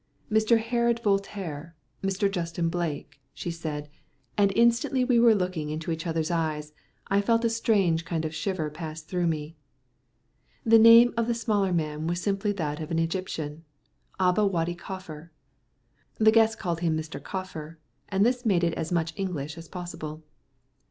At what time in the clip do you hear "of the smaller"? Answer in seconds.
11.15-11.71